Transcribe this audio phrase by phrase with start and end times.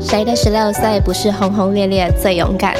[0.00, 2.74] 谁的十六岁不是轰轰烈烈最勇敢？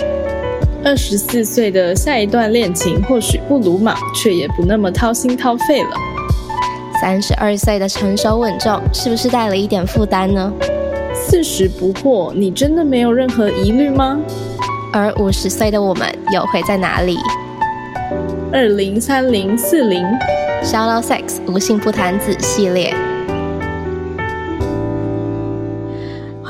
[0.83, 5.91] 二十四岁的下一段恋情或许不鲁莽，却也不那么掏心掏肺了。
[7.01, 10.53] 三十二岁的成熟稳重，是不是带了一点负担呢？
[11.15, 14.19] 四十不惑，你真的没有任何疑虑吗？
[14.93, 17.19] 而五十岁的我们又会在哪里？
[18.53, 20.05] 二零三零四零
[20.65, 22.95] ，Shallow Sex 无性不谈子系列。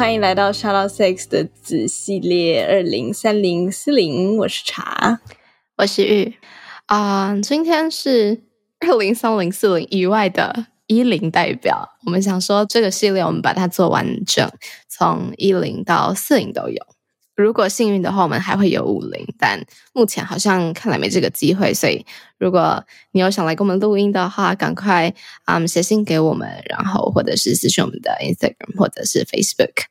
[0.01, 5.21] 欢迎来到 Shallow Sex 的子系列二零三零四零，我是茶，
[5.77, 6.39] 我是玉
[6.87, 7.39] 啊。
[7.43, 8.41] 今天是
[8.79, 14.51] 二零三零四零以外的一零代表，我们想说这个系列我们把它做完整，
[14.89, 16.83] 从一零到四零都有。
[17.37, 19.63] 如果幸运的话，我们还会有五零，但
[19.95, 21.73] 目前好像看来没这个机会。
[21.73, 22.05] 所以，
[22.39, 29.90] 如果你有想来跟我们录音的话，赶快啊写信给我们，然后或者是私信我们的 Instagram 或者是 Facebook。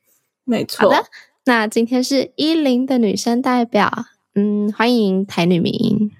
[0.50, 0.90] 没错。
[0.90, 1.06] 好的，
[1.46, 3.88] 那今天是一零的女生代表，
[4.34, 6.10] 嗯，欢迎台女民。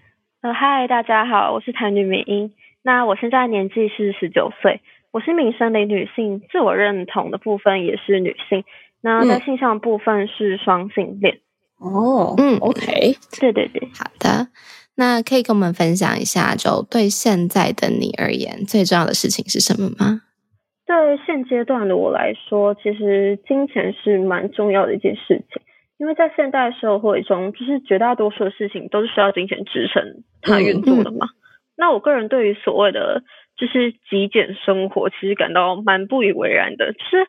[0.40, 2.52] 呃，嗨，大家好，我是台女民。
[2.82, 8.64] 那我现在年纪是十九岁，我是民生的女性，自我认同的部分也是女性。
[9.00, 11.40] 那在性向部分是双性恋
[11.78, 14.48] 哦，嗯，OK， 对对对，好的，
[14.94, 20.22] 那可以跟我们分享一下，就对现在的你而言，最重要的事情是什么吗？
[20.90, 25.62] 对现阶段的我来说，其实金钱是蛮重要的一件事情，
[25.98, 31.28] 因为在现代社会中，就是绝大多数的事情都是需要金钱支撑它运作的嘛。
[31.76, 33.22] 那我个人对于所谓的
[33.56, 37.26] 就是极简生活，其实感到蛮不以为然的，就是。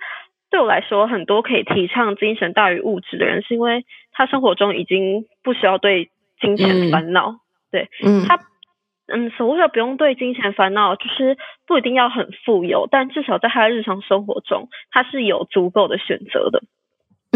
[0.49, 6.09] 对我来说，很多可以提倡精神大于物质的人，是因为他生活中已经不需要对
[6.41, 7.37] 金钱烦恼。
[7.71, 8.37] 对，嗯，他，
[9.11, 16.63] 嗯，所谓的不用对金钱烦恼，就是不一定要很富有，但至少在他的日常生活中，他是有足够的选择的。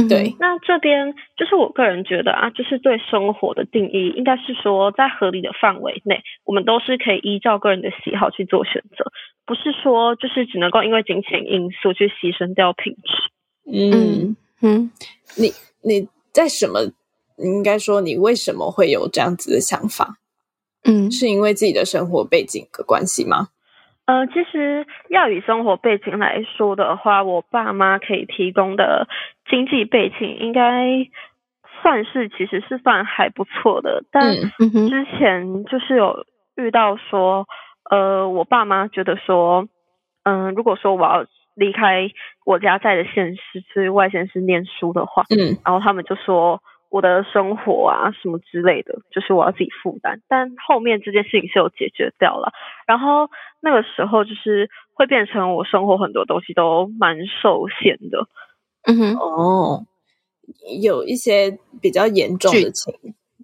[0.09, 9.11] 对，那这边就是我个人觉得啊，就是对生活的定义，应该是说在合理的范围内，我们都是可以依照个人的喜好去做选择，
[9.45, 13.71] 不是说就是只能够因为金钱因素去牺牲掉品质。
[13.71, 14.91] 嗯嗯，
[15.37, 15.51] 你
[15.83, 16.79] 你在什么？
[17.37, 20.15] 应该说你为什么会有这样子的想法？
[20.87, 23.47] 嗯，是因为自己的生活背景的关系吗？
[24.05, 29.07] 呃，其实要以生活背景来说的话，我爸妈可以提供的
[29.49, 31.09] 经济背景应该
[31.81, 34.03] 算是其实是算还不错的。
[34.11, 36.23] 但之前就是有
[36.55, 37.47] 遇到说，
[37.89, 39.67] 呃，我爸妈觉得说，
[40.23, 41.25] 嗯，如果说我要
[41.55, 42.11] 离开
[42.45, 46.61] 我家在的县市去外县市念书的话，嗯，然后他们就说。
[46.95, 50.21] 我的生活啊，什么之类的，就是我要自己负担。
[50.29, 52.53] 但后面这件事情是有解决掉了，
[52.87, 53.29] 然后
[53.61, 58.29] 那个时候就是会变成我生活很多东西都蛮受限的。
[58.83, 59.83] 嗯哼，哦，
[60.81, 62.93] 有一些比较严重的情，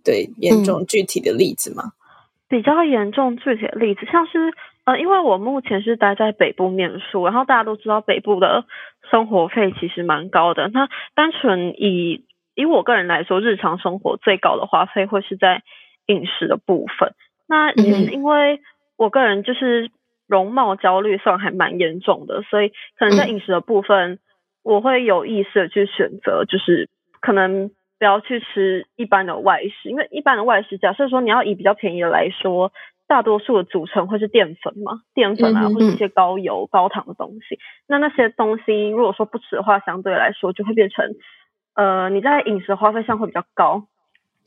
[0.02, 1.92] 对，严重具体的例子吗？
[2.48, 4.54] 比较严重具体的例子，像是
[4.86, 8.64] 呃，因为我目前是待在北部念书，然后大家都知道北部的
[9.10, 10.70] 生活费其实蛮高的。
[10.70, 12.24] 那单纯以
[12.62, 15.64] 以我个人来说，日常生活最高的花费会是在
[16.06, 17.14] 饮食的部分。
[17.48, 18.62] 那因为
[18.98, 19.90] 我个人就是
[20.28, 24.20] 容貌焦虑算还蛮严重的，所以可能在饮食的部分，
[24.64, 26.88] 我会有意识的去选择，就是
[27.20, 32.72] 可能不要去吃一般的外食，因为一般的外食，假设说你要以比较便宜的来说，
[33.08, 37.60] 大多数的组成会是淀粉嘛，淀粉啊，或者一些高油高糖的东西。
[37.88, 41.16] 那那些东西如果说不吃的话，相对来说就会变成。
[41.74, 43.86] 呃，你在饮食花费上会比较高，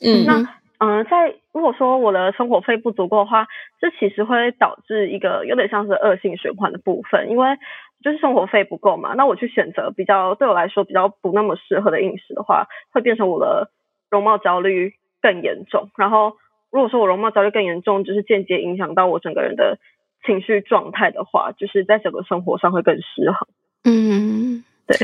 [0.01, 3.47] 嗯，那嗯，在如果说我的生活费不足够的话，
[3.81, 7.57] 这其实会导致一个有点像是恶性循环的部分，因为
[8.03, 13.71] 就是生活费不够嘛，那我去选择比较对我来说比较不那么适合的饮食的话，会变成我的
[14.11, 16.37] 容貌焦虑更严重，然后
[16.71, 19.79] 如果说我容貌焦虑更严重，就是间接影响到我整个人的
[20.27, 23.49] 情绪状态的话，就是在整个生活上会更失衡，
[23.85, 24.97] 嗯，对。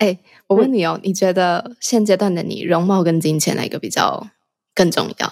[0.00, 4.28] 哎，我问你哦，你觉得现阶段的你，容貌跟金钱哪个比较
[4.74, 5.28] 更重要？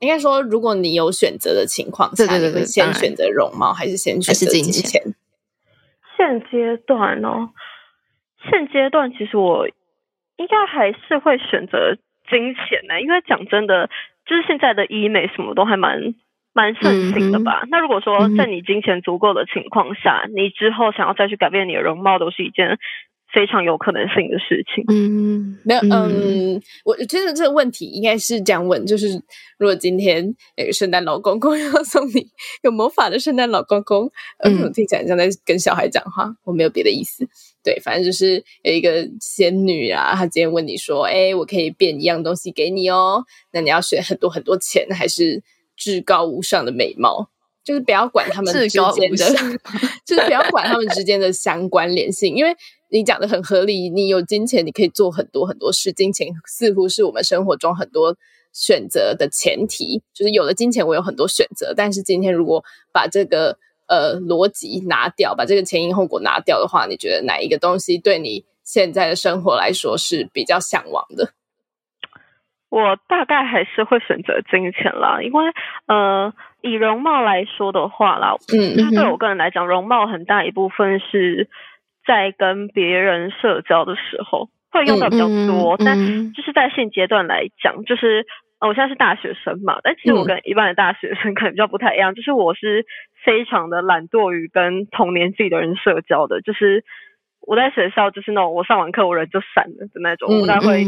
[0.00, 5.00] 应该说，如果你有选择的情况下，你会先选择容貌，还是先选择金钱？
[6.14, 7.48] 现阶段哦，
[8.50, 9.66] 现阶段其实我
[10.36, 11.96] 应该还是会选择
[12.28, 13.88] 金钱呢，因为讲真的，
[14.26, 16.14] 就是现在的医美什么都还蛮
[16.52, 17.64] 蛮盛行的吧。
[17.70, 22.78] 那如果说在你金钱足够的情况下，你之后想要再去改变你的容貌，都是一件。
[23.36, 24.82] 非常有可能性的事情。
[24.88, 29.10] 嗯，没有，嗯，我觉得这个问题应该是这样问：就是
[29.58, 32.26] 如果今天有圣诞老公公 要送你
[32.62, 37.28] 有魔法的圣诞老公公，嗯，听起来像在跟小孩讲话，我没有别的意思。
[37.62, 43.22] 对，反正就是有一个仙女啊，她今天问你说：“哎，我可以变一样东西给你哦，
[43.52, 45.42] 那你要选很多很多钱，还是
[45.76, 47.28] 至高无上的美貌？”
[47.66, 48.80] 就是不要管他们之间
[49.10, 49.26] 的，
[50.06, 52.56] 就是不要管他们之间的相关联性，因为
[52.90, 53.88] 你讲的很合理。
[53.90, 55.92] 你有金钱，你可以做很多很多事。
[55.92, 58.16] 金钱似乎是我们生活中很多
[58.52, 60.02] 选择的前提。
[60.12, 61.74] 就是有了金钱，我有很多选择。
[61.76, 71.30] 但是今天如果把这个呃逻辑拿掉，把这个前因后果拿掉的话，你觉得哪一个东西对你现在的生活来说是比较向往的？
[72.68, 75.44] 我大概还是会选择金钱啦，因为
[75.86, 81.48] 呃，以容貌来说的话啦，嗯，就是对我个人来讲，容貌很大一部分是
[82.06, 85.96] 在跟别人社交的时候会用到比较多，但
[86.32, 88.26] 就是在现阶段来讲，就是
[88.60, 92.86] 我现在是大学生嘛，但其实我跟一般的大学生可能比较不太一样，就是我是
[93.24, 96.84] 非常的懒惰于跟同年纪的人社交的，就是
[97.40, 100.84] 我在学校就是那种我上完课我人就散了的那种，不太会。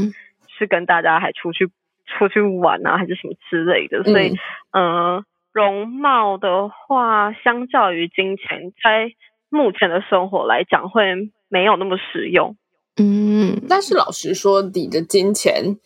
[0.59, 1.69] 是跟大家还出去
[2.05, 4.35] 出去玩啊，还是什么之类的，所以，
[4.73, 9.13] 嗯，容貌的话，相较于金钱，在
[9.51, 11.03] 目前的生活来讲，会
[11.49, 12.57] 没有那么实用。
[13.01, 15.77] 嗯，但是老实说，你的金钱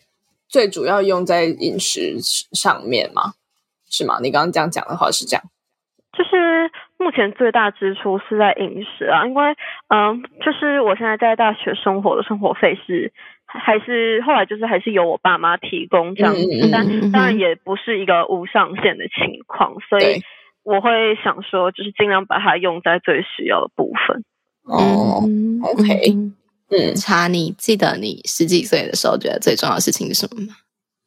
[0.47, 2.17] 最主要用在饮食
[2.51, 3.33] 上面吗？
[3.89, 4.19] 是吗？
[4.21, 5.43] 你刚刚这样讲的话是这样，
[6.17, 9.55] 就是目前最大支出是在饮食啊，因为，
[9.89, 13.13] 嗯，就是我现在在大学生活的生活费是。
[13.55, 20.23] 还是后来就是还是由我爸妈提供这样子，但当然也不是一个无上限的情况，所以
[20.63, 20.89] 我会
[21.23, 24.23] 想说，就是尽量把它用在最需要的部分。
[24.63, 25.21] 哦
[25.63, 26.13] ，OK，
[26.69, 30.55] 嗯，查，你记得你十几岁的时候觉得最重要的事情是什么吗？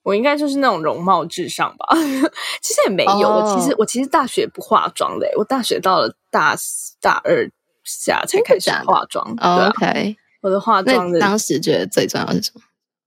[0.03, 1.87] 我应该就是那种容貌至上吧。
[2.63, 6.55] 其实也没有，我其实我其实大学不化妆的，我大学到了大
[7.01, 7.51] 大二
[7.83, 9.27] 下才开始化妆。
[9.41, 10.17] OK。
[10.43, 12.61] 我的化妆的，当时觉得最重要是什么？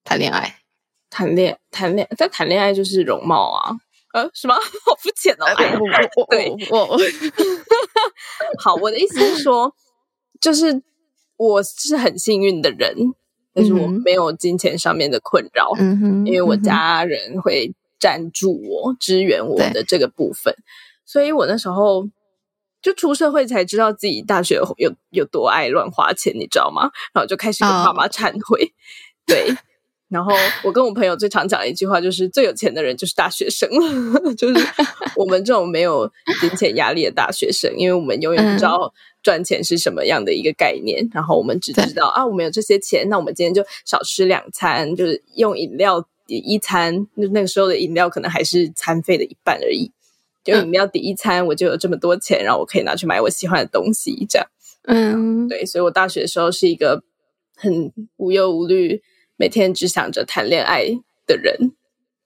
[0.04, 0.58] 谈恋爱，
[1.10, 3.78] 谈恋谈恋，但谈恋爱就是容貌啊？
[4.14, 4.54] 呃，什么？
[4.86, 5.46] 好肤浅哦！
[6.30, 6.98] 对，我我
[8.60, 9.74] 好，我的意思是说，
[10.42, 10.82] 就是
[11.38, 12.96] 我是很幸运的人，
[13.54, 20.56] 但是我没有金钱上面的困扰，嗯哼，因为我家人会赞助我、支援我的这个部分，
[21.06, 22.08] 所以我那时候。
[22.82, 26.90] 就出社会才知道自己大学有有多爱乱花钱，你知道吗？
[27.14, 28.72] 然后就开始跟爸妈忏悔。
[29.28, 29.54] 对，
[30.10, 30.34] 然后
[30.64, 33.70] 我跟我朋友最常讲的一句话就是：最有钱的人就是大学生，
[34.36, 34.66] 就是
[35.16, 36.12] 我们这种没有
[36.42, 38.92] 金钱压力的大学生，因为我们永远不知道
[39.22, 41.08] 赚钱是什么样的一个概念。
[41.14, 47.08] 然后我们只知道啊，我们有这些钱，那我们今天就少吃两餐，就是用饮料抵一餐。
[47.14, 49.92] 那那个时候的饮料可能还是餐费的一半而已。
[50.44, 54.48] 就饮料抵一餐，我就有这么多钱，然后我可以拿去买我喜欢的东西，这样。
[54.86, 57.04] 嗯，对，所以我大学的时候是一个
[57.56, 59.02] 很无忧无虑，
[59.40, 60.84] 每天只想着谈恋爱
[61.26, 61.72] 的人。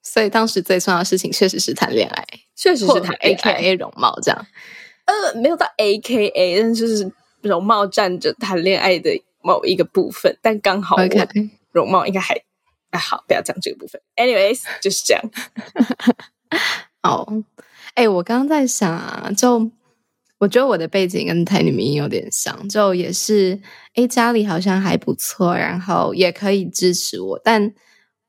[0.01, 2.25] 所以当时最重要的事情确实是谈恋爱，
[2.55, 4.47] 确实是谈 A K A 容貌这样。
[5.05, 7.09] 呃，没有到 A K A，但就是
[7.41, 9.11] 容貌占着谈恋爱的
[9.41, 11.07] 某一个部分，但刚好我
[11.71, 12.35] 容貌应该还
[12.91, 14.01] 还好，不要讲这个部分。
[14.15, 15.23] Anyways，就是这样。
[17.03, 17.43] 哦。
[17.93, 19.69] 哎，我刚刚在想啊，就
[20.43, 23.57] 我觉得我的背景跟台女民有点像，就也是
[23.95, 27.73] 哎，家里好像还不错，然后也可以支持我，但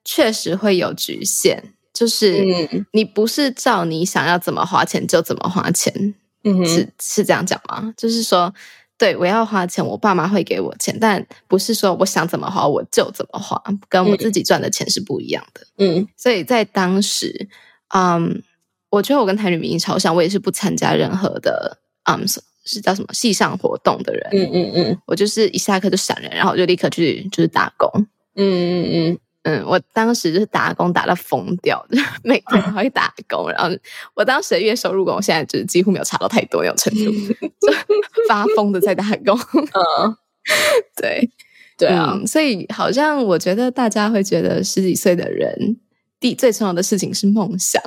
[0.05, 1.61] 确实会有局限，
[1.93, 2.45] 就是
[2.93, 7.93] 你不是照你想要怎么花钱就怎么花钱，嗯，是是这样讲吗？
[7.97, 8.55] 就是说，
[8.97, 17.49] 对我要花钱，我爸妈会给我钱，但不是说我想怎么花我就怎么花，跟我自己赚的钱是不一样的，嗯，所以在当时，
[17.89, 18.41] 嗯。
[18.91, 22.27] 我觉得我跟台女明星超像，我也是不参加任何的，嗯，
[22.65, 24.29] 是叫什么系上活动的人。
[24.33, 27.89] 嗯嗯嗯，我就是一下课就闪人，然后我就立刻去就是打工。
[28.37, 31.87] 嗯嗯嗯嗯，我当时就是打工打到疯掉，
[32.25, 33.51] 每天都会打工。
[33.51, 33.77] 然后
[34.15, 37.11] 我当时的月收入跟我现在就是几乎没有差到太多那种程度，
[37.61, 37.73] 就
[38.27, 39.39] 发疯的在打工。
[39.55, 40.17] 嗯，
[40.97, 41.31] 对
[41.77, 45.77] 对啊，所以好像我觉得大家会觉得十几岁的人
[46.19, 47.83] 第最重要的事情是梦想。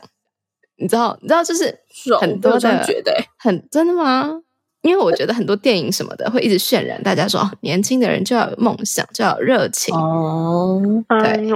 [0.78, 1.78] 你知道，你知道，就是
[2.20, 4.42] 很多的觉得很真的吗？
[4.84, 9.94] 因为我觉得很多电影什么的会一直渲染大家说，年轻的人就要有梦想，就要有热情。
[9.94, 10.80] 哦，
[11.10, 11.52] 对，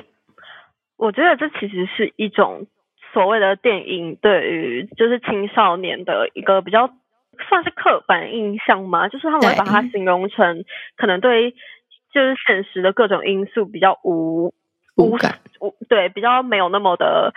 [0.97, 2.65] 我觉得这其实是一种
[3.13, 6.87] 所谓的电影对于就是青少年的一个比较
[7.47, 10.65] 算是刻板印象嘛，就是他们会把它形容成
[10.97, 11.51] 可能对
[12.11, 14.53] 就是现实的各种因素比较无
[14.97, 17.33] 无感，无对比较没有那么的。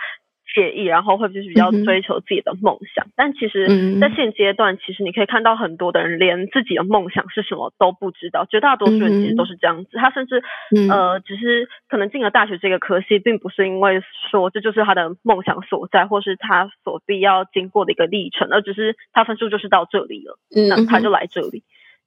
[0.55, 9.97] 介意，然后会就是比较追求自己的梦想，但其实，在现阶段，其实你可以看到很多的人连自己的梦想是什么都不知道，绝大多数人其实都是这样子。
[9.97, 10.41] 他甚至
[10.89, 21.63] 呃，只是可能进了大学这个科系，并不是因为说这就是他的梦想所在，或是他所必要经过的一个历程，而只是他分数就是到这里了，那他就来这里。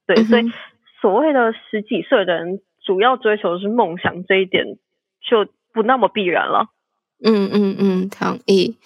[0.06, 0.50] 对，所以
[1.02, 4.78] 所谓的十几岁的人主要追求的是梦想，这一点
[5.20, 6.68] 就不那么必然了。
[7.22, 8.76] 嗯嗯嗯，同意。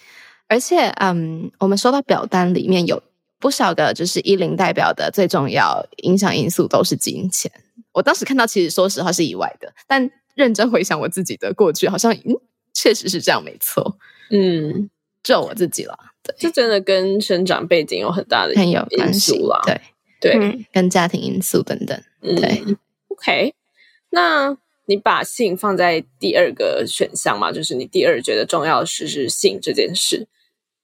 [0.48, 3.02] 而且，嗯，我们收到表单里面有
[3.38, 7.50] 不少个，就是一零代表的最重要影响因素都是金钱。
[7.92, 12.36] 我当时看到，其实说实话是意外的，但认真回想我自己的过去，好像嗯，
[12.74, 13.96] 确实是这样，没错。
[14.30, 14.90] 嗯，
[15.22, 19.60] 就我自己了，对，这真的跟生长背景有很大的很有关系啦。
[19.64, 19.80] 对
[20.20, 21.98] 对，跟家庭因素等等。
[22.20, 22.62] 对
[23.08, 23.54] ，OK，
[24.10, 24.56] 那。
[24.86, 27.52] 你把性放在第二个选项嘛？
[27.52, 30.26] 就是你第二觉得重要的事是性这件事。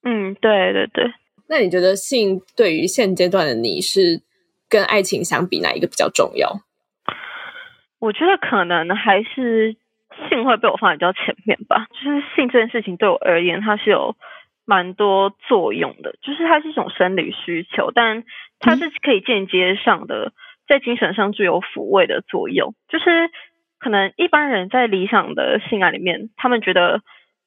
[0.04, 1.12] 嗯，对对对。
[1.48, 4.22] 那你觉得性对于现阶段的你是
[4.68, 6.60] 跟爱情相比哪一个比较重要？
[7.98, 9.74] 我觉得可能还是
[10.28, 11.88] 性会被我放在比较前面吧。
[11.90, 14.14] 就是性这件事情对我而言，它是有
[14.64, 16.14] 蛮多作用的。
[16.22, 18.22] 就是它是一种生理需求，但
[18.60, 20.32] 它是可以间接上的
[20.68, 22.74] 在精神上具有抚慰的作用。
[22.88, 23.04] 就是。
[23.78, 27.00] 可能一般人在理想的性爱里面，他们觉得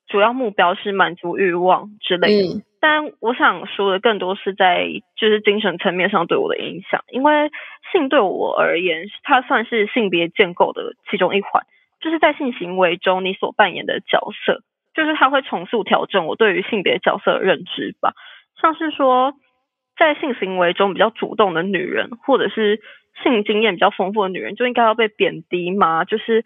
[0.08, 2.62] 主要目标是满足欲望之类的。
[2.80, 7.52] 但我想说的更多是在就是精神层面上对我的影响，因为
[7.92, 11.64] 性对我而言，它算是性别建构的其中一环，
[12.00, 14.62] 就是在性行为中你所扮演的角色，
[14.96, 18.14] 就是它会重塑调整我对于性别角色的认知吧。
[18.62, 19.34] 像是说，
[19.98, 22.80] 在性行为中比较主动的女人，或者是。
[23.24, 26.06] 性经验比较丰富的女人就应该要被贬低吗？
[26.06, 26.44] 就是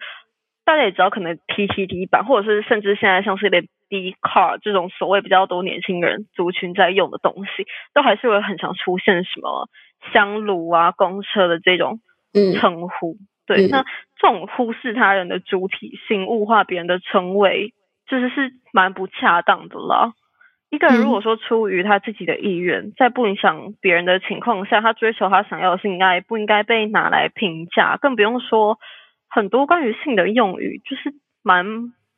[0.64, 9.70] 大家也知道，可能 PTT 版，或者是甚至现在像是连 D car 这种所谓比较多年轻人族群在用的东西，都还是会很常出现什么
[10.12, 12.00] 香炉啊、公车的这种
[12.60, 13.18] 称呼。
[13.46, 13.84] 对，那
[14.20, 17.74] 这种忽视他人的主体性、物化别人的称谓，
[18.08, 20.14] 就是是蛮不恰当的啦。
[20.72, 28.78] 一个人如果说出于他自己的意愿，在不影响别人的情况下，他追求他想要的性爱，不应该被拿来评价，更不用说
[29.30, 31.66] 很多关于性的用语，就是蛮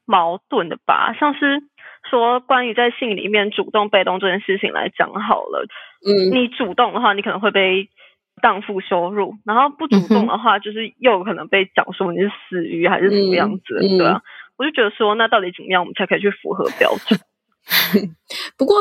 [0.05, 1.13] 矛盾的吧。
[1.19, 1.61] 像是
[2.09, 5.67] 说关于在性里面主动被动这件事情来讲好了，
[6.07, 7.89] 嗯，你主动的话，你可能会被
[8.41, 14.21] 荡妇羞辱；然后不主动的话，就是又可能被讲说你是死鱼还是什么样子，对啊。
[14.57, 17.19] 我就觉得说，那到底怎么样，我们才可以去符合标准？
[18.57, 18.75] 不过，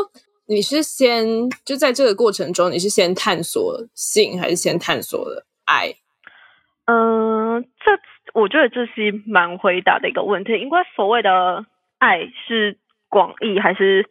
[0.47, 1.25] 你是先
[1.65, 5.93] 就在这个过程中，你是先探索性，还是先探索了爱？
[6.85, 7.99] 嗯，这
[8.33, 11.65] 我觉得这是蛮回答的一个问题，因为所谓的
[11.97, 12.77] 爱是
[13.09, 14.09] 广义还是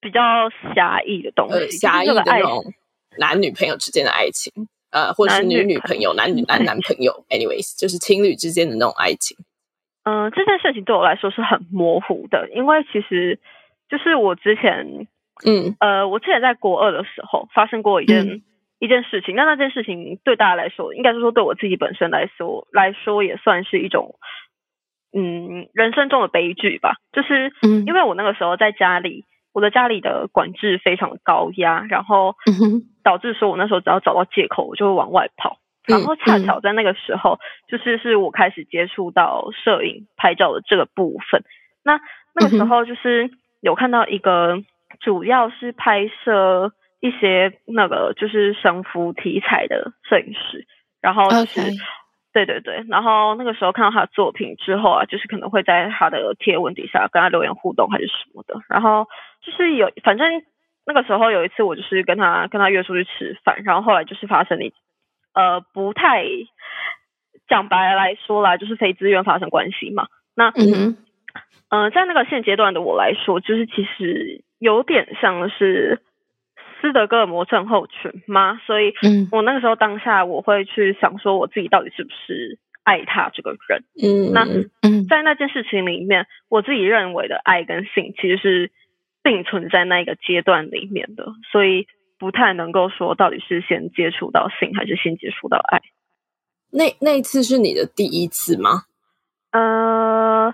[0.00, 1.78] 比较狭义的东西？
[1.78, 2.72] 狭义的那种
[3.18, 4.52] 男女朋友之间的爱情，
[4.90, 9.36] 呃，或者是女女朋友、男女男男朋友， anyways，就是情侣之间的那种爱情。
[10.04, 13.40] 嗯，这件事情对我来说是很模糊的，因为其实。
[13.90, 15.08] 就是我之前，
[15.44, 18.42] 嗯，呃，我之前在国二的时候发生过一件
[18.78, 24.14] 一件事情，那那件事情对大家来说，应该是说对我自己本身来说来说，也算是一种，
[25.12, 26.94] 嗯，人生中的悲剧吧。
[27.12, 27.52] 就是，
[27.84, 32.36] 因为我那个时候在家里，我的家里的管制非常高压，然后
[33.02, 35.58] 导致说我那时候只要找到借口，我就会往外跑。
[35.84, 41.42] 然后恰巧在那个时候，就是是我开始接触到摄影拍照的这个部分。
[41.82, 42.00] 那
[42.34, 43.30] 那个时候就是。
[43.60, 44.62] 有看到一个，
[45.00, 50.66] 主要是拍摄一些那个就是神符题材的摄影师，
[51.00, 51.60] 然后是，
[52.32, 59.06] 对对对，然后那个时候看到他的作品之后啊，就是可能会在他的贴文底下跟他留言互动还是什么的，然后
[59.42, 60.42] 就是有，反正
[60.86, 64.72] 那个时候有一次我就是跟他跟他约出去吃饭，然后后来就是发生一，
[65.34, 66.24] 呃，不太
[67.48, 70.96] 讲白来说啦，就是非自愿发生关系嘛，那嗯。
[71.68, 76.00] 嗯，在那个现阶段的我来说，就是其实有点像是
[76.80, 78.60] 斯德哥尔摩症候群吗？
[78.66, 83.84] 所以，嗯，我那个时候当下我会去想说，我自己到底是不是爱他这个人？
[84.02, 84.44] 嗯，那
[84.82, 88.72] 嗯，在那件事情里面，我自己认为的爱跟性其实是
[89.22, 91.86] 并存在那一个阶段里面的，所以
[92.18, 95.80] 不太能够说到底是先接触到性还是先接触到爱。
[96.72, 98.86] 那那一次是你的第一次吗？
[99.52, 100.52] 呃。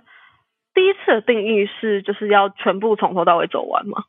[0.77, 4.05] 第一次的定义是，就是要全部从头到尾走完吗？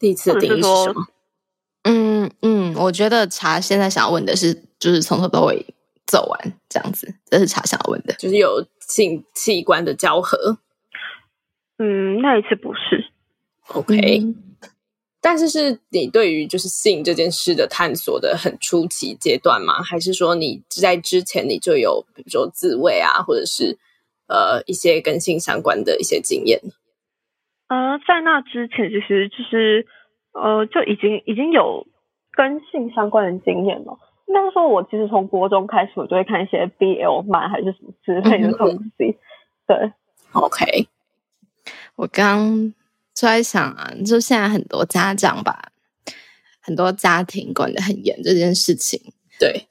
[0.00, 1.06] 第一次的定义是什么？
[1.84, 5.64] 嗯嗯，我觉得茶现在想要问的是，就是从头到尾
[6.04, 7.14] 走完这样子？
[7.30, 10.58] 这是茶想要问的，就是有性器官的交合。
[11.78, 13.12] 嗯，那一次不是。
[13.68, 14.34] OK，
[15.20, 19.80] 但是是你对于就是性这件事的探索的很初期阶段吗？
[19.82, 23.78] 还是说你在之前你就有比如说自慰啊，或者是
[24.26, 26.60] 呃一些跟性相关的一些经验？
[27.68, 29.86] 呃，在那之前其实就是
[30.32, 31.86] 呃就已经已经有
[32.32, 33.98] 跟性相关的经验了。
[34.28, 38.68] 应该说，我其实从国中开始，我就会看一些 BL 漫还是什么之类的东
[38.98, 39.16] 西。
[39.66, 39.92] 对
[40.32, 40.88] ，OK。
[41.94, 42.74] 我刚
[43.14, 45.70] 就在想啊，就现在很多家长吧，
[46.60, 49.00] 很多家庭管得很严这件事情，
[49.38, 49.68] 对，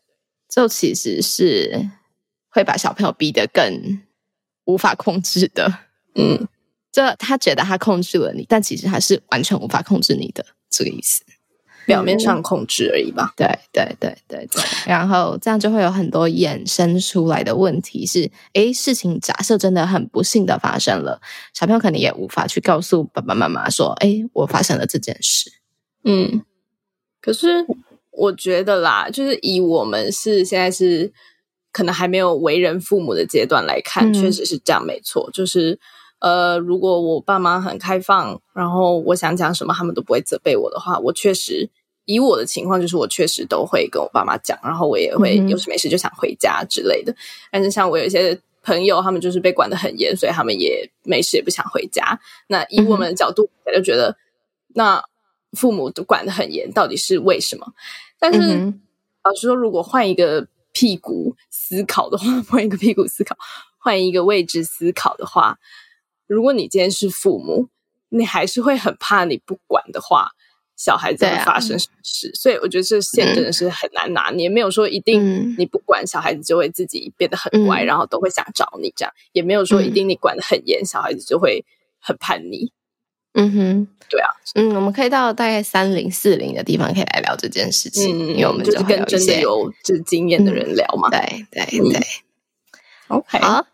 [0.50, 1.90] 就其实是
[2.50, 4.02] 会把小朋友逼得更
[4.66, 5.72] 无法控制的。
[6.16, 6.48] 嗯，
[6.92, 11.24] 这他觉得他控制了你，但其实他是完全无法控制你的这个意思。
[11.86, 13.32] 表面上控制而已吧。
[13.38, 21.22] 对对对对对，然后这样就会有很多衍生出来的问题是：诶，事情假设真的很不幸的发生了，
[21.54, 25.52] 小朋友可能也无法去告诉爸爸妈妈说：“诶，我发生了这件事。”
[26.06, 26.44] 嗯，
[27.22, 27.68] 可是
[28.10, 31.14] 我觉得啦，就是以我们是现在是
[31.76, 35.30] 可能还没有为人父母的阶段来看，确实是这样，没错。
[35.34, 35.78] 就是
[36.20, 41.70] 呃，如果我爸妈很开放，然后我想讲什么，他们都不会责备我的话，我确实。
[42.06, 47.14] 以我的情况，就是我确实都会跟我爸妈讲，然后我也会有事没事就想回家之类的。
[47.52, 52.18] 但是像我有一些朋友，他们就是被管得很严，所以他们也没事也不想回家。
[52.48, 54.16] 那以我们的角度，就觉得
[54.76, 55.04] 那
[55.54, 57.74] 父母都管得很严，到底是为什么？
[58.20, 58.72] 但是
[59.24, 63.38] 老实说，如果换一个屁股思考的话，换一个屁股思考，
[63.80, 65.58] 换一个位置思考的话，
[66.28, 67.70] 如果你今天是父母，
[68.10, 70.32] 你还是会很怕你不管的话。
[70.78, 74.50] 小孩子会发生什么事，所以我觉得这线真的是很难拿捏。
[74.50, 81.64] 没有说一定你不管小孩子就会自己变得很乖，然后都会想找你这样，也没有说一定你管的很严，小孩子就会
[82.02, 82.74] 很叛逆。
[83.38, 91.10] 嗯哼，对啊，嗯，我们可以到大概三零四零的地方可以来聊这件事情，因为我们就是跟真的有就是经验的人聊嘛。
[91.10, 91.20] 对
[91.52, 92.00] 对对
[93.10, 93.66] ，OK，好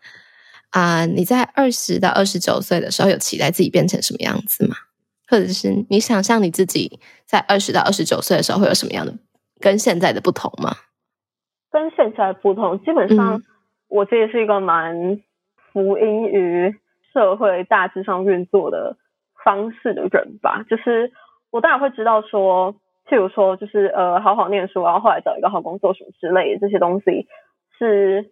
[0.71, 4.75] 啊，你在二十到二十九岁的时候有期待自己变成什么样子吗？
[5.27, 9.13] 或者是你想象你自己在二十到二十九岁的时候会有什么样的
[9.59, 10.75] 跟现在的不同吗？
[11.71, 13.41] 跟现在不同，基本上
[13.87, 15.21] 我这也是一个蛮
[15.71, 16.75] 福音于
[17.13, 18.97] 社会大致上运作的
[19.43, 20.63] 方式的人吧。
[20.69, 21.11] 就是
[21.51, 22.75] 我当然会知道说，
[23.07, 27.27] 譬如说，就是呃，好好念书，然后后来找一个好工作什么之类的这些东西，
[27.77, 28.31] 是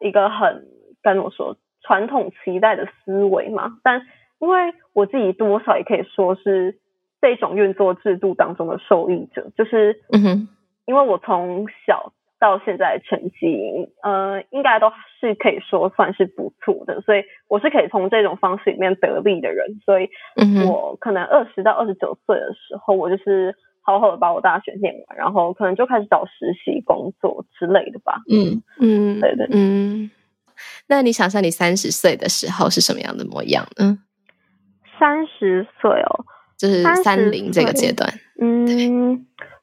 [0.00, 0.66] 一个很
[1.02, 4.02] 该怎么说传统期待的思维嘛，但。
[4.40, 6.78] 因为我自己多少也可以说是
[7.20, 10.48] 这种运作制度当中的受益者，就是，嗯哼，
[10.86, 20.08] 因为我从小到现在成绩，呃，应该都是可以说算是不错的，所以我是可以从这种方式里面得利的人，所以，
[20.68, 30.10] 我可能二十到二十九岁的时候，我就是好好的把我大学念完，然后可能就开始找实习工作之类的吧，嗯嗯，对对，嗯，
[30.86, 33.98] 那你想象你三十岁的时候是什么样的模样呢？
[34.98, 36.24] 三十岁哦，
[36.56, 38.12] 就是三零这个阶段。
[38.40, 39.26] 嗯，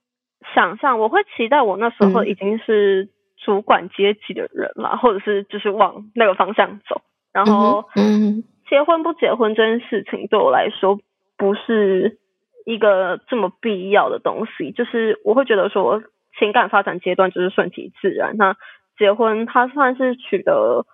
[0.56, 7.02] 想象我会期待我那时候已经是主管阶级的人了，或者是就是往那个方向走。
[7.32, 10.98] 然后，嗯，结婚不结婚这件事情对我来说
[11.38, 12.18] 不是
[12.66, 14.72] 一个这么必要的东西。
[14.72, 16.02] 就是我会觉得说，
[16.40, 18.38] 情感发展阶段就是顺其自然。
[18.38, 18.56] 那
[18.98, 20.86] 结婚它算是取得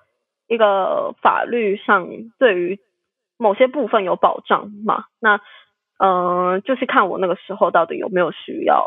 [0.47, 2.79] 一个法律上对于。
[3.37, 5.05] 某些部分有保障嘛？
[5.19, 5.41] 那
[5.97, 8.85] 嗯，就是看我那个时候到底有没有需要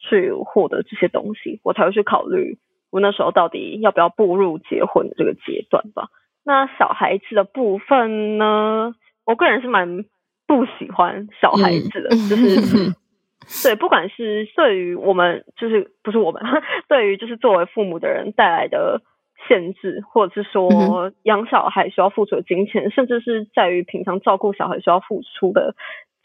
[0.00, 2.58] 去获得这些东西，我才会去考虑
[2.90, 6.08] 我那时候到底要不要步入结婚的这个阶段吧。
[6.44, 8.94] 那小孩子的部分呢？
[9.24, 10.04] 我个人是蛮
[10.46, 12.92] 不喜欢小孩子的，就是
[13.62, 16.42] 对，不管是对于我们，就是不是我们，
[16.88, 19.02] 对于就是作为父母的人带来的。
[19.48, 25.74] 限制，或者是说养小孩需要付出的金钱，甚至是在于平常照顾小孩需要付出的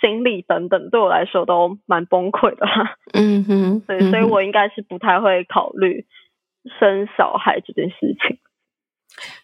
[0.06, 2.68] 精力等等，对我来说都蛮崩溃的。
[3.14, 6.06] 嗯哼，对，所以我应该是不太会考虑
[6.80, 8.38] 生小孩这件事情。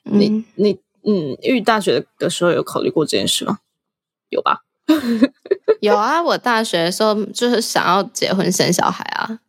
[0.04, 3.58] 你你嗯，因为大学的时候有考虑过这件事吗？
[4.30, 4.60] 有吧？
[5.82, 9.39] 有啊，我大学的时候就是想要结婚生小孩啊。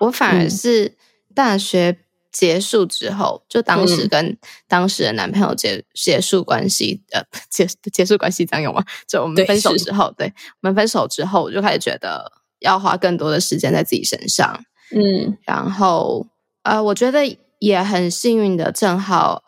[0.00, 0.96] 我反而是
[1.32, 1.98] 大学。
[2.32, 4.36] 结束之后，就当时跟
[4.68, 8.84] 当时的男朋友结结束关系，呃， 结结束关系这样有吗？
[9.08, 14.64] 就我们分手之后，对我们分手之后，我就开始觉得要花更多的时间在自己身上，
[14.94, 16.26] 嗯，然后
[16.62, 19.42] 呃，我觉得也很幸运的，正好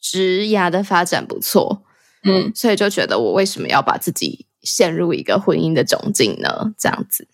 [0.00, 1.82] 职涯的发展不错，
[2.24, 6.74] 嗯，所以就觉得我为什么要把自己陷入一个婚姻的窘境呢？
[6.78, 7.28] 这样子。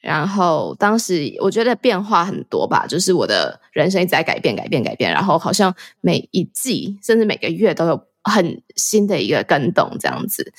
[0.00, 10.52] 然后当时我觉得变化很多吧，就是我的人生一直在改变、改变、改变，然后好像每一季甚至每个月都有很新的一个更动这样子，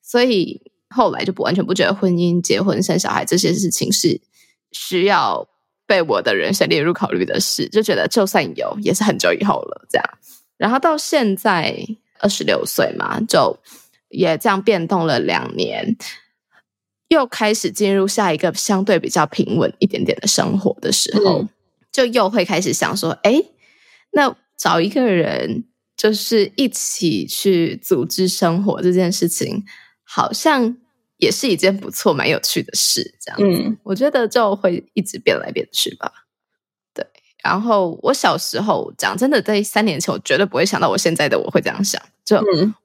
[0.00, 4.20] 所以后来就不完全不觉得婚姻、结婚、生小孩这些事情是
[4.72, 5.46] 需要
[5.86, 10.04] 被我的人生列入考虑的事，就觉得就算有也是很久以后了这样。
[10.56, 11.76] 然后到现在
[12.20, 13.58] 二十六岁嘛，就
[14.08, 15.94] 也这样变动了两年。
[17.08, 21.46] 又开始进入下一个相对比较平稳一点点的生活的时候，
[21.92, 23.42] 就又会开始想说：哎，
[24.12, 25.64] 那找一个人
[25.96, 29.64] 就是一起去组织生活这件事情，
[30.02, 30.76] 好像
[31.18, 33.14] 也是一件不错、蛮有趣的事。
[33.20, 36.10] 这样，嗯，我觉得就会一直变来变去吧。
[37.44, 42.00] 然后我小时候讲真的，在三年前，我绝对不会想到我现在的我会这样想。
[42.24, 42.36] 就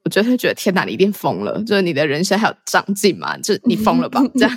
[0.04, 1.64] 我觉得会觉得天哪，你一定疯了！
[1.64, 3.38] 就是你的人生还有长进吗？
[3.38, 4.22] 就你疯了吧？
[4.36, 4.52] 这样，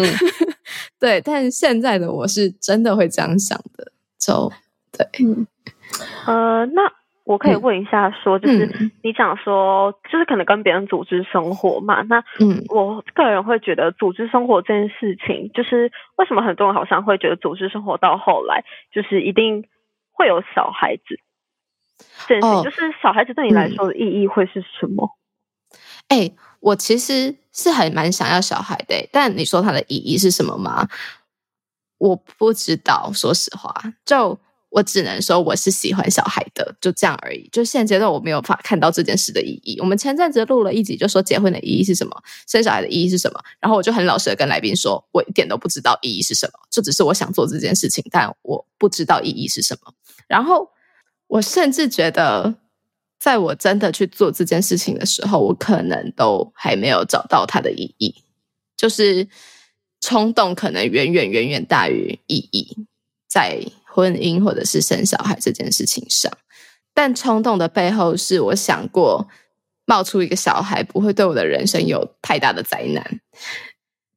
[0.98, 1.20] 对。
[1.20, 3.92] 但现在的我是真的会这样想的。
[4.18, 4.50] 就
[4.90, 5.06] 对，
[6.26, 6.99] 呃，那。
[7.30, 12.02] 我可以问一下，说就是你讲说，就是可能跟别人组织生活嘛？
[12.02, 19.64] 那嗯，我个人会觉得组织生活这件事情，就是为什么很多人好像会觉得组织生活到后来就是一定
[20.10, 21.20] 会有小孩子？
[22.26, 25.16] 这件事情，就是小孩子对你来说的意义会是什么？
[26.08, 30.88] 哎，我其实是还蛮想要小孩的，但你说它的意义是什么吗？
[31.98, 33.72] 我不知道，说实话，
[34.04, 34.36] 就。
[34.70, 37.48] 我只能说我是喜欢小孩的，就这样而已。
[37.50, 39.76] 就现阶段我没有法看到这件事的意义。
[39.80, 43.40] 我们前阵子录了一集，就说结婚的意义是什么，生小孩的意义是什么。
[43.58, 49.92] 然后我就很老实的跟来宾说，我一点都不知道意义是什么，就只是我想做这件事情，但我不知道意义是什么。
[50.28, 50.70] 然后
[51.26, 52.54] 我甚至觉得，
[53.18, 58.14] 在我真的去做这件事情的时候，我可能都还没有找到它的意义。
[58.76, 59.26] 就是
[60.00, 62.86] 冲动可能远远远远大于意义，
[63.28, 63.60] 在。
[63.92, 66.32] 婚姻或者是生小孩这件事情上，
[66.94, 69.28] 但冲动的背后是我想过
[69.84, 73.20] 冒出一个小孩不会对我的人生有太大的灾难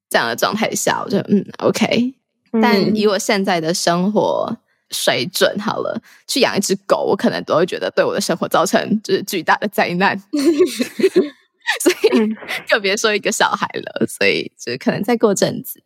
[0.09, 2.13] 这样的状态下，我就嗯 OK。
[2.61, 4.55] 但以我现在的生活
[4.91, 10.15] 水准，好了，去养一只狗，我可能都会觉得对我的生活造成就是巨大的灾难，
[11.81, 12.35] 所以
[12.69, 14.05] 更别说一个小孩了。
[14.05, 15.81] 所以就可能再过阵子。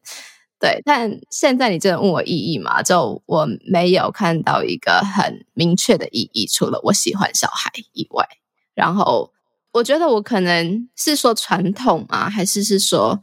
[0.60, 2.82] 对，但现在你真的问我意义嘛？
[2.82, 8.28] 就我没有看到一个很明确的意义，除了我喜欢小孩以外。
[8.74, 9.32] 然后
[9.72, 13.22] 我觉得我可能是说传统啊，还是是说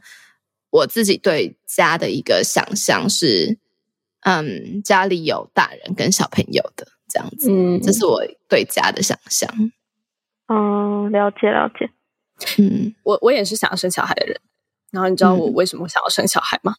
[0.69, 3.57] 我自己对家的一个想象是，
[4.21, 7.49] 嗯，家里有大人跟小朋友的这样子。
[7.51, 9.49] 嗯，这是我对家的想象。
[10.47, 11.89] 嗯，了解了解。
[12.61, 14.39] 嗯，我我也是想要生小孩的人。
[14.91, 16.75] 然后你知道我为什么想要生小孩吗？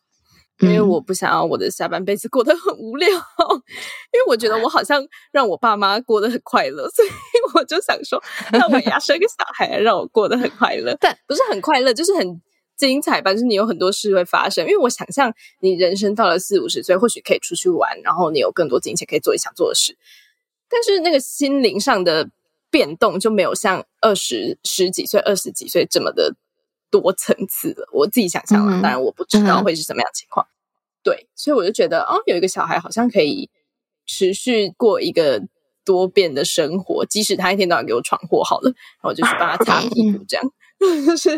[0.60, 7.08] 因为我不想要我的下半辈子过得很无聊，因为我觉得我好像让我爸妈过得很快乐，所以
[7.54, 10.96] 我就想说，那我也要生个小孩，让我过得很快乐。
[11.00, 12.40] 但不是很快乐，就是很
[12.74, 13.34] 精彩吧？
[13.34, 14.64] 就是你有很多事会发生。
[14.64, 19.98] 因为我想象你人生到了四五十岁，或许可以出去玩，然后你有更多金钱可以做你想做的事。
[20.70, 22.30] 但是那个心灵上的
[22.70, 26.34] 变动就没有像二十十几岁、二十几岁这么的。
[27.00, 30.46] 多层次的，我自己想象了，当然我不知道会是什么样情况。
[31.02, 33.48] 对，所以我就觉得，哦，有一个小孩好像可以
[34.06, 35.42] 持续过一个
[35.84, 40.44] 多变的生活，即使他一天到晚给我闯祸，好了，然后我就去帮他擦屁股，这样。
[41.06, 41.30] 就是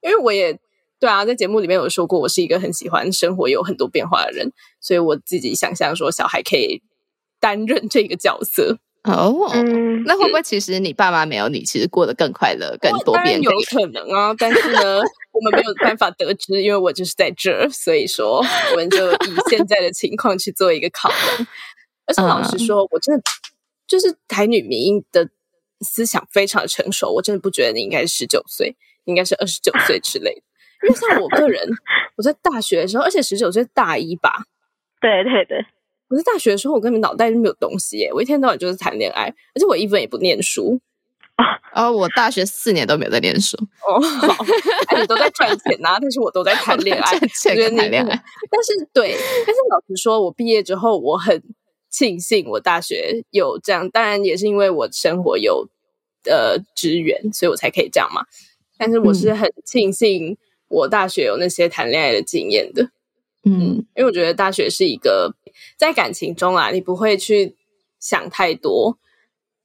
[0.00, 0.58] 因为我也
[0.98, 6.82] 对啊，在节目里面有说过，我是一个很喜欢生活有很多变化的人，所以我自己想象说，小孩可以
[7.40, 8.78] 担任这个角色。
[9.04, 9.50] 哦，
[10.04, 13.40] 那会不会其实你爸妈没有你，其实过得更快乐、更多变？
[13.40, 15.00] 有可能啊，但是呢，
[15.32, 21.46] 我们没有办法得知，因为我就是在这儿，所以说我们就以现在的情况去做一个考量。
[22.06, 23.22] 而且老实说，我真的
[23.86, 25.30] 就是台女民的
[25.80, 30.42] 思想非常成熟，我真的不觉得你应该是十九岁，应该是二十九岁之类的。
[30.82, 31.66] 因为像我个人，
[32.16, 34.44] 我在大学的时候，而且十九岁大一吧，
[35.00, 35.64] 对对对。
[36.10, 38.10] 我在大学的时候，我根本脑袋就没有东西耶！
[38.12, 40.80] 我一天到晚就是谈恋爱，而且我一分也不念书
[41.36, 41.44] 啊！
[41.72, 44.00] 哦，我大学四年都没有在念书哦。
[44.00, 44.44] 好，
[45.00, 48.22] 你都在赚钱呐，但是我都在谈恋爱， 赚钱谈恋爱。
[48.50, 51.40] 但是对，但是老实说，我毕业之后，我很
[51.88, 55.68] 庆幸我大学有这样，当然也是因为我生活有
[56.24, 58.22] 呃支援，所以我才可以这样嘛。
[58.76, 62.90] 但是我是很庆幸我大学有那些谈恋爱的经验的。
[63.44, 65.34] 嗯，因为我觉得大学是一个
[65.76, 67.56] 在感情中啊，你不会去
[67.98, 68.98] 想太多。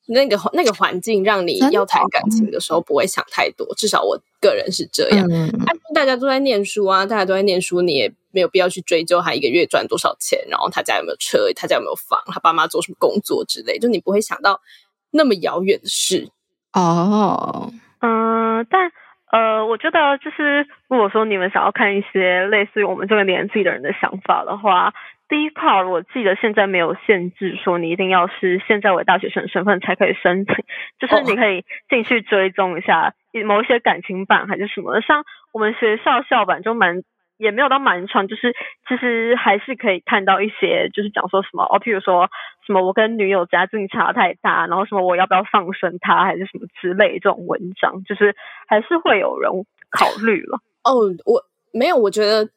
[0.08, 5.28] 那个那个环境让你要谈感情的时候不会想太多，至少我个人是这样。
[5.32, 5.52] 嗯
[5.96, 14.62] 大家都在念书啊，大家都在念书，你也没有必要去追究他一个月赚多少钱，然后他家有没有车，他家有没有房，他爸妈做什么工作之类，就你不会想到
[15.10, 16.30] 那么遥远的事。
[16.74, 18.92] 哦，嗯，但
[19.32, 24.94] 呃，我觉得就是如果说你们想要看一些类似于我们这个年纪的人的想法的话。
[25.28, 30.56] 第一 part 我记得现在没有限制说你一定要是现在为大学生身份才可以申请，
[31.00, 33.14] 就是你可以进去追踪一下
[33.46, 37.02] 某一些感情版还是什么，像我们学校校版就蛮
[37.38, 38.56] 也没有到蛮长，就是
[38.88, 42.30] 其实还是可以看到一些就是讲说什么哦，譬如说
[42.66, 48.36] 什么我跟女友家境差太大，然后什么我要不要放生她还是什么之类这种文章，就是
[48.68, 49.52] 还是会有人
[49.90, 50.60] 考虑了。
[50.86, 51.42] 哦，我
[51.74, 52.48] 没有，我觉得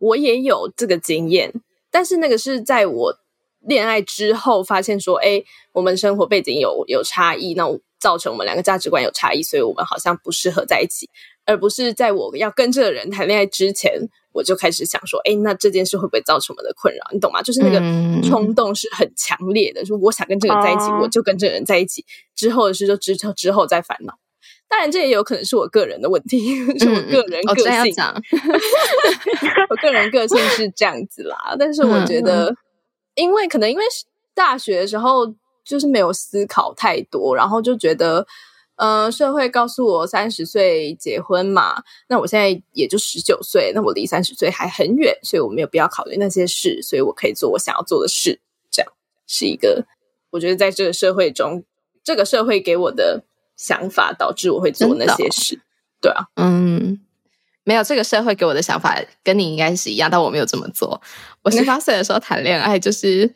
[0.00, 1.52] 我也有这个经验。
[1.96, 3.18] 但是那个是在我
[3.60, 7.64] 恋爱之后发现说，哎，我们生活背景有有差异，那
[7.98, 11.08] 造成我们两个价值观有差异，所以我们好像不适合在一起，
[11.46, 13.98] 而不是在我要跟这个人谈恋爱之前，
[14.32, 17.02] 我就开始想说，哎，那这件事会不会造成我们的困扰？
[17.14, 17.40] 你懂吗？
[17.40, 17.80] 就是那个
[18.28, 22.04] 冲动是很强烈的，说我想跟这个人在一起，我就跟这个人在一起，
[22.34, 24.18] 之后的事就之后之后再烦恼。
[24.68, 27.94] 当然，这也有可能是我个人的问题， 是我个人个性。
[29.70, 32.52] 我个人个性是这样子啦，但是我觉得，
[33.14, 33.84] 因为可能因为
[34.34, 35.32] 大学的时候
[35.64, 38.26] 就是没有思考太多，然后就觉得，
[38.74, 48.40] 呃，社会告诉我三十岁结婚嘛，那我现在也就十九岁，那我离三十岁还很远，所以我没有必要考虑那些事，所以我可以做我想要做的事。
[48.70, 48.92] 这样
[49.28, 49.86] 是一个，
[50.30, 51.62] 我觉得在这个社会中，
[52.02, 53.22] 这个社会给我的。
[53.56, 55.58] 想法导致我会做那些事，
[56.00, 57.00] 对啊，嗯，
[57.64, 61.00] 没有这个社会给我的想法跟你应该是一样，但我没有这么做。
[61.42, 63.34] 我 十八岁的时候谈恋爱，就是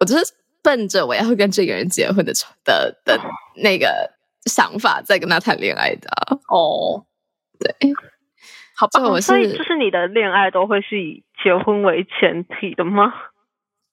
[0.00, 2.32] 我就是奔着我要跟这个人结婚的
[2.64, 3.20] 的的
[3.56, 4.10] 那个
[4.46, 6.08] 想法在跟他谈恋爱的。
[6.48, 7.04] 哦，
[7.60, 7.92] 对，
[8.74, 13.12] 好吧，我所以就是你的恋爱都会是以结婚为前提的吗？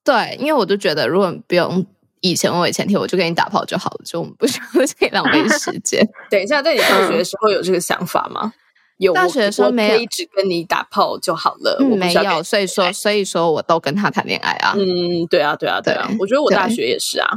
[0.05, 1.85] 对，因为我就觉得如果不用。
[2.23, 6.01] 以前我以前听，我就跟你打炮就好了，就我们不需要再浪费时间。
[6.31, 8.53] 等一下，在你大学的时候有这个想法吗？
[8.97, 11.77] 有，大学的时候没有，只跟你打炮就好了。
[11.81, 14.73] 我没有，所以说，所以说我都跟他谈恋爱啊。
[14.77, 16.09] 嗯，对啊，对啊，对啊。
[16.17, 17.27] 我觉得我大学也是啊。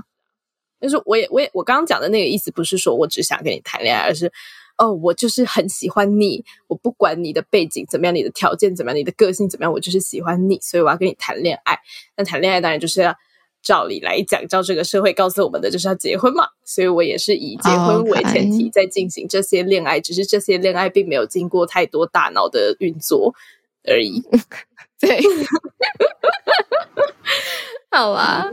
[0.79, 4.31] 但是我也，我也，我刚刚讲的那个意思不是说我只想跟你谈恋爱，而是
[4.79, 6.45] 哦，我就是很喜欢你。
[6.69, 11.77] 我不管你的背景怎么样，你的条件怎么样，你的个性怎么样，我就是喜欢你，所以我要跟你谈恋爱。
[12.17, 13.17] 那谈恋爱当然就是要。
[13.67, 16.47] 照理来讲，照这个社会告诉我们的，就是要结婚嘛。
[16.65, 23.35] 所以我也是以结婚为前提在进行这些恋爱，只是这些恋爱并没有经过太多大脑的运作
[23.83, 24.23] 而已。
[25.01, 25.21] 对，
[27.91, 28.49] 好啊。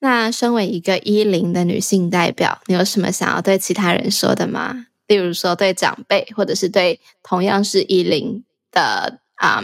[0.00, 4.86] 那身为一个一零的女性代表，你有什么想要对其他人说的吗？
[5.08, 9.62] 例如说对长辈，或者是对同样是一零的啊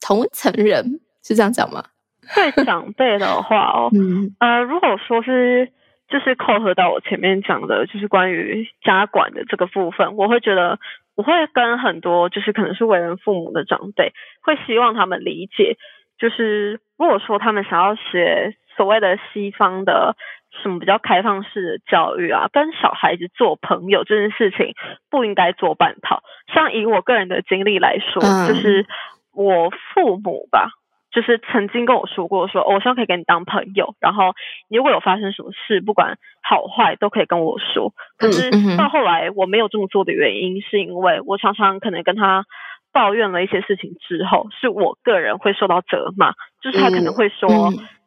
[0.00, 1.86] 同层人，是这样讲吗？
[2.34, 3.90] 对长辈的话哦，
[4.38, 5.70] 呃，如果说是
[6.08, 10.78] 就是扣合到我前面讲的，就是关于家管的这个部分，我会觉得
[11.16, 15.76] 我会跟很多就是可能是为人父母的长辈，会希望他们理解，
[16.18, 20.16] 就是如果说他们想要学所谓的西方的
[20.62, 24.74] 什么比较开放式的教育啊，跟小孩子做朋友这件事情
[25.10, 26.22] 不应该做半套。
[26.54, 28.86] 像以我个人的经历来说，就是
[29.34, 30.70] 我父母吧。
[31.12, 34.32] 就是曾经跟我说过，说我希望可以跟你当朋友，然后
[34.68, 37.92] 你如果有发生什么事，不管好坏都可以跟我说。
[38.16, 42.46] 可是到后来我没有这么做的原因，是因为我常常可能跟他
[42.92, 47.48] 抱怨了一些事情之后，是我个人会受到责骂，就是他可能会说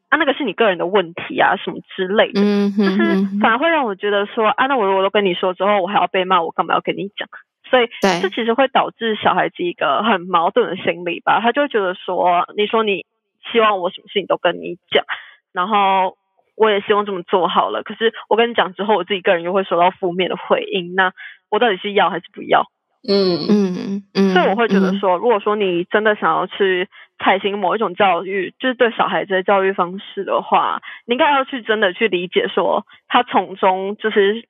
[0.09, 7.29] 啊，那个是你个人的问题啊，什么之类的，就是反而会让我觉得说啊，那我如果都跟你说之后，我还要被骂，我干嘛要跟你讲？
[7.69, 7.89] 所以，
[8.21, 11.39] 这其实会导致小孩子一个很矛盾的心理吧。
[11.41, 13.05] 他就会觉得说，你说你
[13.51, 15.03] 希望我什么事情都跟你讲，
[15.51, 16.15] 然后
[16.55, 17.81] 我也希望这么做好了。
[17.81, 20.93] 可是我跟你讲之后，我自己个人又会收到负面的回应。
[20.93, 21.11] 那
[21.49, 22.67] 我到底是要还是不要？
[23.07, 24.33] 嗯嗯嗯。
[24.33, 34.47] 所以我会觉得说，如果说你真的想要去采行某一种教育，就是对小孩子的教育方式的话，你应该要去真的去理解说，他从中就是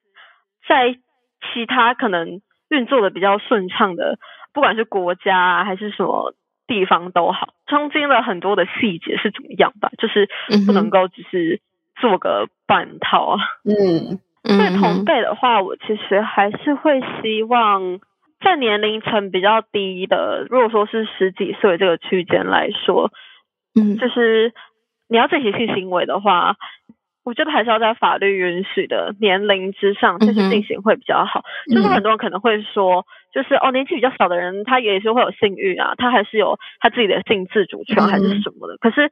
[0.68, 0.98] 在
[1.54, 2.42] 其他可能。
[2.70, 4.18] 运作的比较顺畅的，
[4.54, 6.34] 不管是国家还是什么
[6.68, 9.92] 地方都好，中间的很多的细节是怎么样吧？
[9.98, 10.30] 就是
[10.66, 11.62] 不能够只是
[11.96, 13.40] 做个半套啊。
[13.64, 18.00] 嗯，对同辈的话，我其实还是会希望
[18.44, 23.12] 在年龄层比较低的，如果说是十几岁这个区间来说，
[23.76, 24.54] 嗯，就是
[25.08, 26.56] 你要进行性行为的话，
[27.26, 31.44] 我觉得还是要在法律允许的年龄之上，进行会比较好。
[31.74, 38.78] 就是很多人可能会说，就是哦，年纪比较小的人，他也是会有性欲啊，他还是有他自己的性自主权还是什么的。
[38.78, 39.10] 可是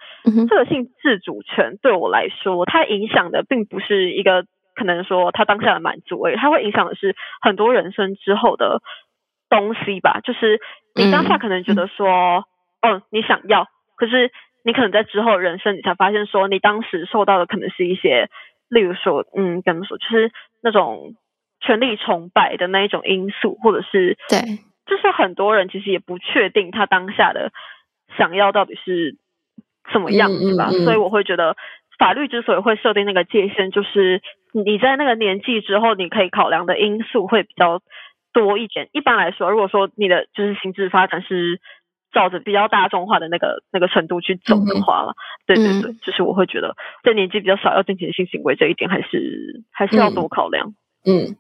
[0.47, 4.45] 这个性自主权对我来说，它影响的并不是一个
[4.75, 8.81] 可能说他当下的满足，而已，它会影响的是很多人生之后的
[9.49, 10.19] 东西吧。
[10.23, 10.61] 就是
[10.93, 12.45] 你当下可能觉得说，
[12.83, 14.31] 哦，你想要，可是。
[14.63, 18.29] 你可能在之后人生，你才发现说，你当时受到的可能是一些，
[18.69, 21.15] 例如说，嗯，怎么说，就是那种
[21.59, 24.39] 权力崇拜的那一种因素，或者是对，
[24.85, 27.51] 就是很多人其实也不确定他当下的
[28.17, 29.17] 想要到底是
[29.91, 30.69] 什么样子吧。
[30.69, 31.57] 所以我会觉得，
[31.99, 34.21] 法律之所以会设定那个界限，就是
[34.53, 37.81] 你在那个年纪之后，你可以考量的因素会比较
[38.31, 38.87] 多一点。
[38.93, 41.59] 一般来说，如果说你的就是心智发展是。
[42.13, 45.15] 照着比较大众化的那个那个程度去走的话了，
[45.47, 50.75] 对对对，就是我会觉得在年纪比较小要进行性行为这一点，还是还是要多考量。
[51.05, 51.35] 嗯，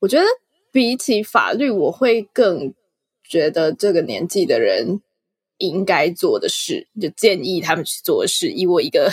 [0.00, 0.24] 我觉得
[0.72, 2.74] 比起法律，我会更
[3.22, 5.02] 觉得这个年纪的人
[5.58, 8.48] 应该做的事，就建议他们去做的事。
[8.48, 9.10] 以我一个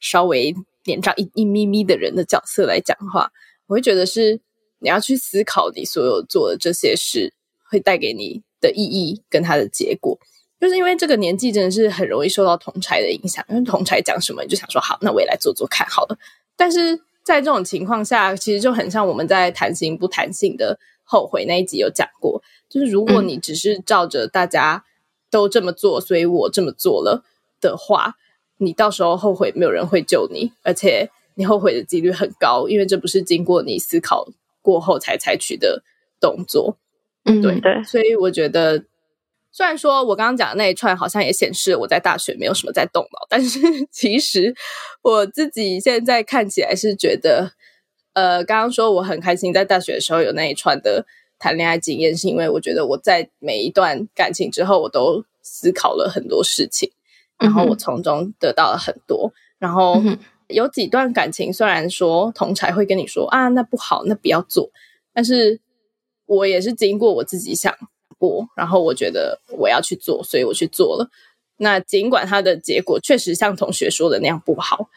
[0.00, 0.52] 稍微
[0.84, 3.30] 年长一一咪咪的人的角色来讲的话，
[3.68, 4.40] 我会觉得是
[4.80, 7.32] 你要去思考你所有做的这些事
[7.70, 8.42] 会带给你。
[8.62, 10.18] 的意义跟它的结果，
[10.58, 16.16] 就是因为这个年纪真的是很容易受到同柴的影响，因为同柴讲什么你就想说好，那我也来做做看好了。
[16.56, 24.84] 但是在这种情况下，其实就很像我们在谈性不谈性的后悔那一集有讲过，就是如果你只是照着大家
[25.30, 27.24] 都这么做，所以我这么做了
[27.60, 28.14] 的话，
[28.58, 34.28] 你到时候后悔没有人会救你，而且你后悔的几率很高，因为这不是经过你思考
[34.60, 35.82] 过后才采取的
[36.20, 36.76] 动作。
[37.24, 37.60] 嗯，对。
[37.60, 38.84] 对，所以我觉得，
[39.50, 43.60] 虽然说我刚刚讲的那一串好像也显示我在大学没有什么在动脑，但是
[43.92, 44.54] 其实
[45.02, 47.52] 我自己现在看起来是觉得，
[48.14, 51.06] 呃，刚刚说我很开心在大学的时候有那一串的
[51.38, 56.90] 谈恋爱经验，是因为我觉得我在每一段感情之后，我都思考了很多事情，
[57.38, 60.02] 然后我从中得到了很多，然后
[60.48, 64.70] 有几段感情虽然说同才会跟你说啊，那不好，那不要做，
[65.12, 65.60] 但是。
[66.26, 67.74] 我也是经过我自己想
[68.18, 71.10] 过，然后我觉得我要去做，所以我去做了。
[71.56, 74.88] 那尽管它的结果确实像同学说的那样不好，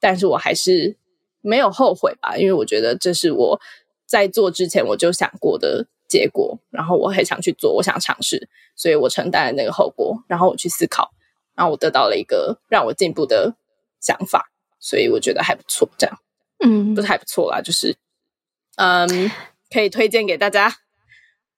[0.00, 0.96] 但是我还是
[1.40, 3.60] 没有后悔吧，因为我觉得这是我
[4.06, 11.10] 在做之前我就想过的结果，然后我很想去做，我想尝试，所以我承担了那个后果，然后我去思考，
[11.54, 13.54] 然后我得到了一个让我进步的
[14.00, 15.88] 想法，所以我觉得还不错。
[15.98, 16.18] 这样，
[16.60, 17.96] 嗯，不是还不错啦，就是，
[18.76, 19.30] 嗯。
[19.70, 20.72] 可以推荐给大家，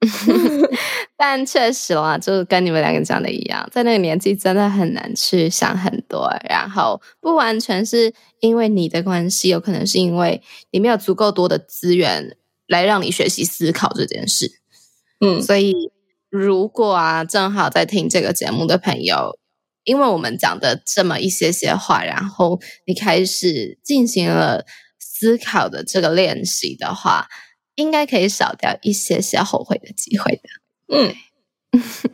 [1.17, 10.41] 但确实啦，就是跟你们两个讲的一样，在那个年纪真的很难去想很多，然后不完全是因为你的关系，有可能是因为
[10.71, 14.61] 你没有足够多的资源来让你学习思考这件事。
[15.21, 15.75] 嗯，所以
[16.31, 19.37] 如果啊，正好在听这个节目的朋友，
[19.83, 24.65] 因为我们讲的这么一些些话，然后你开始进行了
[25.01, 27.27] 思考的这个练习的话。
[27.79, 30.43] 应该可以少掉一些些后悔的机会的。
[30.89, 31.15] 嗯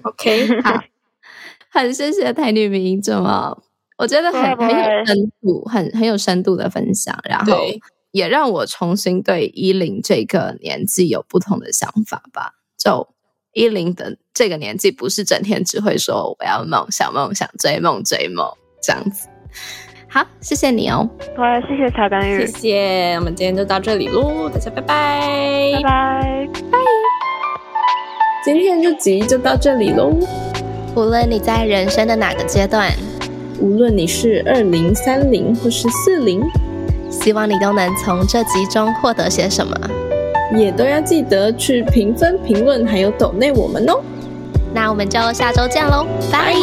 [0.02, 0.84] ，OK， 好，
[1.70, 3.62] 很谢谢台女名这么，
[3.96, 7.56] 我觉得很很有深度，很很有深度的分享，然后
[8.10, 12.52] 也让我重新对依林这个年纪有不同的想法吧。
[12.76, 13.08] 就
[13.54, 19.28] 依林的这个年纪，不是整天只会说我要梦想、梦想、追梦、追梦这样子。
[20.14, 21.10] 好，谢谢你哦。
[21.36, 22.46] 好，谢谢茶干玉。
[22.46, 26.78] 谢谢，我们今天就到这里喽，大家拜拜，拜拜，拜。
[28.44, 30.12] 今天这集就到这里喽。
[30.94, 32.92] 无论你在人生的哪个阶段，
[33.58, 36.40] 无论你是二零、三零或是四零，
[37.10, 39.76] 希望你都能从这集中获得些什么，
[40.56, 44.00] 也都要记得去评分、评论，还有抖内我们哦。
[44.72, 46.54] 那我们就下周见喽，拜。